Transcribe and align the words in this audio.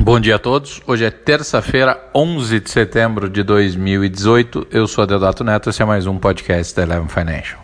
Bom 0.00 0.18
dia 0.18 0.36
a 0.36 0.38
todos. 0.38 0.80
Hoje 0.86 1.04
é 1.04 1.10
terça-feira, 1.10 2.02
11 2.14 2.60
de 2.60 2.70
setembro 2.70 3.28
de 3.28 3.42
2018. 3.42 4.68
Eu 4.70 4.86
sou 4.86 5.06
Deodato 5.06 5.44
Neto, 5.44 5.68
esse 5.68 5.82
é 5.82 5.84
mais 5.84 6.06
um 6.06 6.16
podcast 6.16 6.74
da 6.74 6.82
Eleven 6.82 7.08
Financial. 7.08 7.60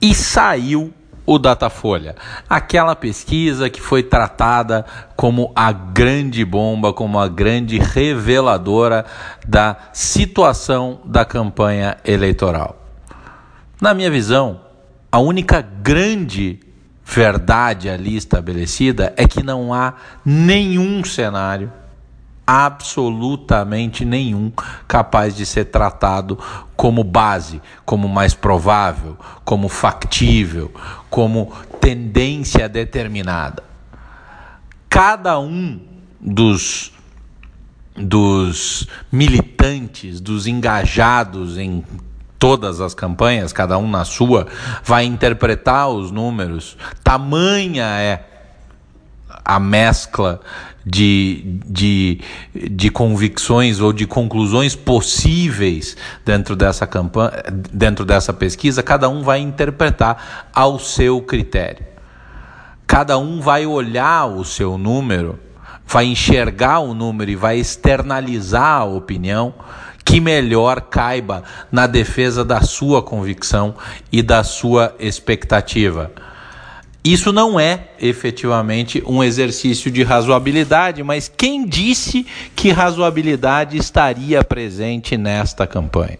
E 0.00 0.14
saiu 0.14 0.94
o 1.26 1.40
Datafolha, 1.40 2.14
aquela 2.48 2.94
pesquisa 2.94 3.68
que 3.68 3.80
foi 3.80 4.04
tratada 4.04 4.86
como 5.16 5.50
a 5.56 5.72
grande 5.72 6.44
bomba, 6.44 6.92
como 6.92 7.18
a 7.18 7.26
grande 7.26 7.78
reveladora 7.78 9.04
da 9.44 9.76
situação 9.92 11.00
da 11.04 11.24
campanha 11.24 11.96
eleitoral. 12.04 12.80
Na 13.80 13.92
minha 13.92 14.10
visão, 14.10 14.60
a 15.10 15.18
única 15.18 15.60
grande 15.60 16.60
verdade 17.06 17.88
ali 17.88 18.16
estabelecida 18.16 19.14
é 19.16 19.28
que 19.28 19.42
não 19.42 19.72
há 19.72 19.94
nenhum 20.24 21.04
cenário, 21.04 21.72
absolutamente 22.44 24.04
nenhum, 24.04 24.52
capaz 24.88 25.34
de 25.36 25.46
ser 25.46 25.66
tratado 25.66 26.36
como 26.74 27.04
base, 27.04 27.62
como 27.84 28.08
mais 28.08 28.34
provável, 28.34 29.16
como 29.44 29.68
factível, 29.68 30.72
como 31.08 31.52
tendência 31.80 32.68
determinada. 32.68 33.62
Cada 34.88 35.38
um 35.38 35.80
dos 36.20 36.92
dos 37.98 38.86
militantes, 39.10 40.20
dos 40.20 40.46
engajados 40.46 41.56
em 41.56 41.82
todas 42.38 42.80
as 42.80 42.94
campanhas, 42.94 43.52
cada 43.52 43.78
um 43.78 43.88
na 43.88 44.04
sua, 44.04 44.46
vai 44.84 45.04
interpretar 45.04 45.88
os 45.88 46.10
números. 46.10 46.76
Tamanha 47.02 47.84
é 47.84 48.24
a 49.44 49.60
mescla 49.60 50.40
de, 50.84 51.60
de, 51.66 52.20
de 52.54 52.90
convicções 52.90 53.80
ou 53.80 53.92
de 53.92 54.06
conclusões 54.06 54.76
possíveis 54.76 55.96
dentro 56.24 56.54
dessa 56.54 56.86
campanha, 56.86 57.32
dentro 57.72 58.04
dessa 58.04 58.32
pesquisa, 58.32 58.82
cada 58.84 59.08
um 59.08 59.22
vai 59.22 59.40
interpretar 59.40 60.48
ao 60.54 60.78
seu 60.78 61.20
critério. 61.20 61.84
Cada 62.86 63.18
um 63.18 63.40
vai 63.40 63.66
olhar 63.66 64.26
o 64.26 64.44
seu 64.44 64.78
número, 64.78 65.40
vai 65.84 66.06
enxergar 66.06 66.78
o 66.78 66.94
número 66.94 67.32
e 67.32 67.36
vai 67.36 67.58
externalizar 67.58 68.82
a 68.82 68.84
opinião 68.84 69.54
que 70.06 70.20
melhor 70.20 70.82
caiba 70.82 71.42
na 71.70 71.88
defesa 71.88 72.44
da 72.44 72.60
sua 72.60 73.02
convicção 73.02 73.74
e 74.12 74.22
da 74.22 74.44
sua 74.44 74.94
expectativa. 75.00 76.12
Isso 77.02 77.32
não 77.32 77.58
é 77.58 77.88
efetivamente 78.00 79.02
um 79.04 79.22
exercício 79.22 79.90
de 79.90 80.04
razoabilidade, 80.04 81.02
mas 81.02 81.28
quem 81.28 81.66
disse 81.66 82.24
que 82.54 82.70
razoabilidade 82.70 83.76
estaria 83.76 84.44
presente 84.44 85.16
nesta 85.16 85.66
campanha? 85.66 86.18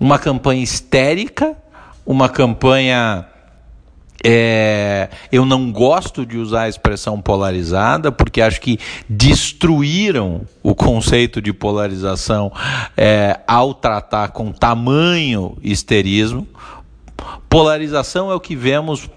Uma 0.00 0.18
campanha 0.18 0.62
histérica, 0.62 1.56
uma 2.06 2.28
campanha 2.28 3.26
é, 4.24 5.08
eu 5.30 5.44
não 5.44 5.72
gosto 5.72 6.24
de 6.24 6.38
usar 6.38 6.62
a 6.62 6.68
expressão 6.68 7.20
polarizada, 7.20 8.12
porque 8.12 8.40
acho 8.40 8.60
que 8.60 8.78
destruíram 9.08 10.42
o 10.62 10.74
conceito 10.74 11.40
de 11.40 11.52
polarização 11.52 12.52
é, 12.96 13.40
ao 13.46 13.74
tratar 13.74 14.28
com 14.28 14.52
tamanho 14.52 15.56
histerismo. 15.62 16.46
Polarização 17.48 18.30
é 18.30 18.34
o 18.34 18.40
que 18.40 18.56
vemos 18.56 19.08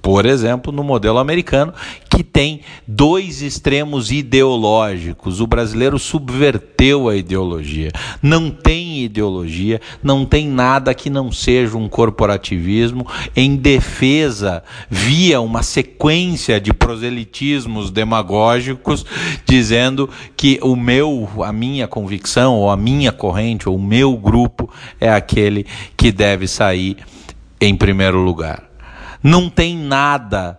por 0.00 0.26
exemplo, 0.26 0.72
no 0.72 0.84
modelo 0.84 1.18
americano, 1.18 1.72
que 2.08 2.22
tem 2.22 2.60
dois 2.86 3.42
extremos 3.42 4.10
ideológicos. 4.10 5.40
O 5.40 5.46
brasileiro 5.46 5.98
subverteu 5.98 7.08
a 7.08 7.16
ideologia. 7.16 7.90
Não 8.22 8.50
tem 8.50 9.02
ideologia, 9.02 9.80
não 10.02 10.24
tem 10.24 10.48
nada 10.48 10.94
que 10.94 11.10
não 11.10 11.30
seja 11.32 11.76
um 11.76 11.88
corporativismo 11.88 13.06
em 13.34 13.56
defesa, 13.56 14.62
via 14.88 15.40
uma 15.40 15.62
sequência 15.62 16.60
de 16.60 16.72
proselitismos 16.72 17.90
demagógicos, 17.90 19.04
dizendo 19.44 20.08
que 20.36 20.58
o 20.62 20.76
meu, 20.76 21.28
a 21.44 21.52
minha 21.52 21.88
convicção, 21.88 22.54
ou 22.56 22.70
a 22.70 22.76
minha 22.76 23.12
corrente, 23.12 23.68
ou 23.68 23.76
o 23.76 23.82
meu 23.82 24.16
grupo 24.16 24.70
é 25.00 25.10
aquele 25.10 25.66
que 25.96 26.12
deve 26.12 26.46
sair 26.46 26.96
em 27.60 27.74
primeiro 27.74 28.18
lugar. 28.18 28.67
Não 29.22 29.50
tem 29.50 29.76
nada 29.76 30.58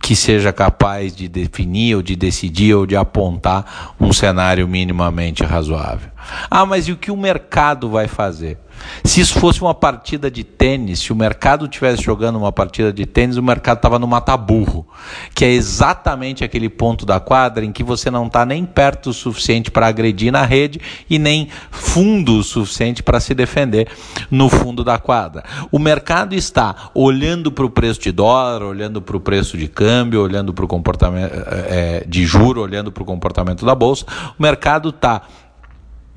que 0.00 0.14
seja 0.14 0.52
capaz 0.52 1.14
de 1.14 1.28
definir 1.28 1.96
ou 1.96 2.02
de 2.02 2.14
decidir 2.14 2.74
ou 2.74 2.86
de 2.86 2.94
apontar 2.94 3.94
um 4.00 4.12
cenário 4.12 4.68
minimamente 4.68 5.42
razoável. 5.42 6.11
Ah, 6.50 6.64
mas 6.64 6.88
e 6.88 6.92
o 6.92 6.96
que 6.96 7.10
o 7.10 7.16
mercado 7.16 7.88
vai 7.88 8.08
fazer? 8.08 8.58
Se 9.04 9.20
isso 9.20 9.38
fosse 9.38 9.60
uma 9.60 9.74
partida 9.74 10.30
de 10.30 10.44
tênis, 10.44 11.00
se 11.00 11.12
o 11.12 11.16
mercado 11.16 11.64
estivesse 11.66 12.02
jogando 12.02 12.36
uma 12.36 12.52
partida 12.52 12.92
de 12.92 13.06
tênis, 13.06 13.36
o 13.36 13.42
mercado 13.42 13.78
estava 13.78 13.98
no 13.98 14.06
mata-burro, 14.06 14.86
que 15.34 15.44
é 15.44 15.50
exatamente 15.50 16.44
aquele 16.44 16.68
ponto 16.68 17.04
da 17.04 17.20
quadra 17.20 17.64
em 17.64 17.72
que 17.72 17.82
você 17.82 18.10
não 18.10 18.26
está 18.26 18.44
nem 18.44 18.64
perto 18.64 19.10
o 19.10 19.12
suficiente 19.12 19.70
para 19.70 19.86
agredir 19.86 20.32
na 20.32 20.44
rede 20.44 20.80
e 21.08 21.18
nem 21.18 21.48
fundo 21.70 22.38
o 22.38 22.42
suficiente 22.42 23.02
para 23.02 23.20
se 23.20 23.34
defender 23.34 23.88
no 24.30 24.48
fundo 24.48 24.84
da 24.84 24.98
quadra. 24.98 25.44
O 25.70 25.78
mercado 25.78 26.34
está 26.34 26.90
olhando 26.94 27.50
para 27.50 27.64
o 27.64 27.70
preço 27.70 28.00
de 28.00 28.12
dólar, 28.12 28.62
olhando 28.62 29.02
para 29.02 29.16
o 29.16 29.20
preço 29.20 29.56
de 29.56 29.68
câmbio, 29.68 30.22
olhando 30.22 30.52
para 30.52 30.64
o 30.64 30.68
comportamento 30.68 31.32
é, 31.68 32.04
de 32.06 32.24
juro, 32.24 32.62
olhando 32.62 32.90
para 32.92 33.02
o 33.02 33.06
comportamento 33.06 33.64
da 33.64 33.74
bolsa. 33.74 34.04
O 34.38 34.42
mercado 34.42 34.90
está 34.90 35.22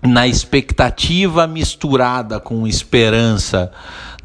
na 0.06 0.28
expectativa 0.28 1.48
misturada 1.48 2.40
com 2.40 2.68
esperança 2.68 3.72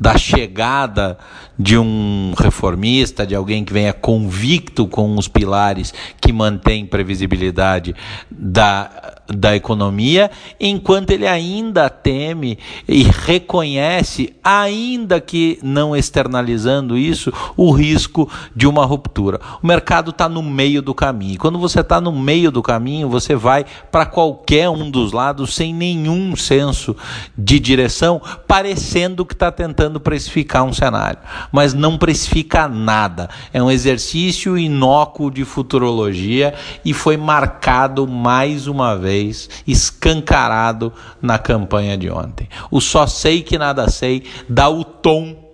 da 0.00 0.16
chegada 0.16 1.19
de 1.59 1.77
um 1.77 2.33
reformista, 2.38 3.27
de 3.27 3.34
alguém 3.34 3.65
que 3.65 3.72
venha 3.72 3.93
convicto 3.93 4.87
com 4.87 5.15
os 5.19 5.28
pilares 5.28 5.93
que 6.19 6.33
mantém 6.33 6.87
previsibilidade 6.87 7.94
da, 8.31 9.15
da 9.28 9.55
economia, 9.55 10.31
enquanto 10.59 11.11
ele 11.11 11.27
ainda 11.27 11.91
teme 11.91 12.59
e 12.88 13.03
reconhece, 13.03 14.34
ainda 14.43 15.21
que 15.21 15.59
não 15.62 15.94
externalizando 15.94 16.97
isso, 16.97 17.31
o 17.55 17.71
risco 17.71 18.31
de 18.56 18.67
uma 18.67 18.87
ruptura. 18.87 19.38
O 19.62 19.67
mercado 19.67 20.12
está 20.12 20.31
no 20.31 20.43
meio 20.43 20.81
do 20.81 20.94
caminho. 20.94 21.38
Quando 21.38 21.59
você 21.59 21.81
está 21.81 22.00
no 22.00 22.12
meio 22.12 22.50
do 22.50 22.62
caminho, 22.62 23.11
você 23.11 23.34
vai 23.34 23.67
para 23.91 24.06
qualquer 24.06 24.71
um 24.71 24.91
dos 24.91 25.12
lados 25.12 25.55
sem 25.55 25.75
nenhum 25.75 26.34
senso 26.34 26.97
de 27.37 27.61
direção, 27.61 28.21
parecendo 28.47 29.27
que 29.27 29.34
está 29.34 29.53
tentando 29.53 29.89
precificar 29.98 30.62
um 30.62 30.72
cenário 30.72 31.18
mas 31.50 31.74
não 31.74 31.96
precifica 31.96 32.68
nada. 32.68 33.28
É 33.52 33.62
um 33.62 33.70
exercício 33.70 34.58
inócuo 34.58 35.30
de 35.30 35.44
futurologia 35.44 36.54
e 36.84 36.92
foi 36.92 37.16
marcado 37.16 38.06
mais 38.06 38.66
uma 38.66 38.96
vez, 38.96 39.48
escancarado 39.66 40.92
na 41.20 41.38
campanha 41.38 41.96
de 41.96 42.10
ontem. 42.10 42.48
O 42.70 42.80
só 42.80 43.06
sei 43.06 43.42
que 43.42 43.58
nada 43.58 43.88
sei 43.88 44.24
dá 44.48 44.68
o 44.68 44.84
tom 44.84 45.50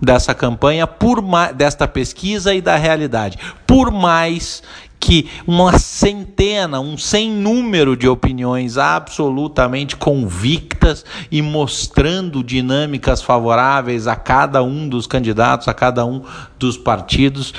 dessa 0.00 0.34
campanha, 0.34 0.86
por 0.86 1.22
desta 1.54 1.86
pesquisa 1.86 2.54
e 2.54 2.60
da 2.60 2.76
realidade. 2.76 3.38
Por 3.66 3.90
mais 3.90 4.62
que 5.04 5.28
uma 5.46 5.78
centena, 5.78 6.80
um 6.80 6.96
sem 6.96 7.30
número 7.30 7.94
de 7.94 8.08
opiniões 8.08 8.78
absolutamente 8.78 9.96
convictas 9.96 11.04
e 11.30 11.42
mostrando 11.42 12.42
dinâmicas 12.42 13.20
favoráveis 13.20 14.06
a 14.06 14.16
cada 14.16 14.62
um 14.62 14.88
dos 14.88 15.06
candidatos, 15.06 15.68
a 15.68 15.74
cada 15.74 16.06
um 16.06 16.22
dos 16.58 16.78
partidos, 16.78 17.52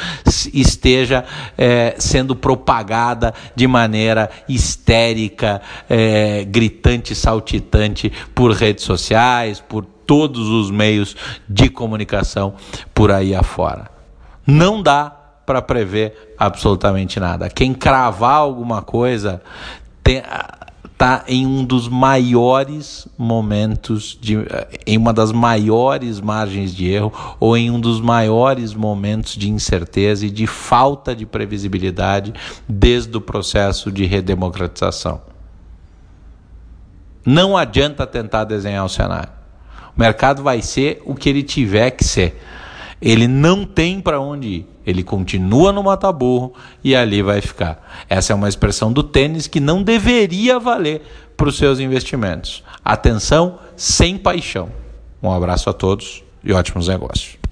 esteja 0.52 1.24
é, 1.56 1.94
sendo 2.00 2.36
propagada 2.36 3.32
de 3.56 3.68
maneira 3.68 4.32
histérica, 4.50 5.62
é, 5.88 6.44
gritante, 6.46 7.14
saltitante 7.14 8.12
por 8.34 8.52
redes 8.54 8.84
sociais, 8.84 9.60
por 9.60 9.86
todos 10.06 10.48
os 10.48 10.72
meios 10.72 11.16
de 11.48 11.70
comunicação 11.70 12.54
por 12.94 13.12
aí 13.12 13.36
afora. 13.36 13.90
Não 14.46 14.82
dá 14.82 15.10
para 15.46 15.62
prever 15.62 16.36
absolutamente 16.38 17.20
nada. 17.20 17.50
Quem 17.50 17.74
cravar 17.74 18.38
alguma 18.38 18.82
coisa 18.82 19.42
está 20.04 21.24
em 21.28 21.46
um 21.46 21.64
dos 21.64 21.88
maiores 21.88 23.08
momentos, 23.18 24.18
de, 24.20 24.38
em 24.88 24.98
uma 24.98 25.14
das 25.14 25.32
maiores 25.32 26.20
margens 26.20 26.74
de 26.74 26.90
erro 26.90 27.12
ou 27.40 27.56
em 27.56 27.70
um 27.70 27.80
dos 27.80 28.00
maiores 28.00 28.74
momentos 28.74 29.36
de 29.36 29.50
incerteza 29.50 30.26
e 30.26 30.30
de 30.30 30.48
falta 30.48 31.16
de 31.16 31.26
previsibilidade 31.26 32.34
desde 32.68 33.16
o 33.18 33.22
processo 33.22 33.92
de 33.92 34.06
redemocratização. 34.06 35.22
Não 37.26 37.58
adianta 37.58 38.06
tentar 38.06 38.44
desenhar 38.44 38.86
o 38.86 38.90
cenário. 38.90 39.35
O 39.96 40.00
mercado 40.00 40.44
vai 40.44 40.62
ser 40.62 41.02
o 41.06 41.16
que 41.16 41.30
ele 41.30 41.44
tiver 41.44 41.92
que 41.92 42.04
ser 42.04 42.40
Ele 43.02 43.28
não 43.28 43.66
tem 43.66 44.02
para 44.02 44.20
onde 44.20 44.48
ir. 44.48 44.68
Ele 44.86 45.04
continua 45.04 45.72
no 45.72 45.84
mata-burro 45.84 46.54
e 46.84 46.96
ali 46.96 47.22
vai 47.22 47.42
ficar. 47.42 48.06
Essa 48.08 48.34
é 48.34 48.36
uma 48.36 48.48
expressão 48.48 48.94
do 48.94 49.02
tênis 49.02 49.48
que 49.48 49.60
não 49.60 49.82
deveria 49.82 50.60
valer 50.60 51.02
para 51.36 51.50
os 51.50 51.58
seus 51.58 51.80
investimentos. 51.80 52.64
Atenção 52.84 53.60
sem 53.76 54.18
paixão. 54.18 54.70
Um 55.22 55.32
abraço 55.32 55.70
a 55.70 55.74
todos 55.74 56.24
e 56.44 56.54
ótimos 56.54 56.88
negócios. 56.88 57.45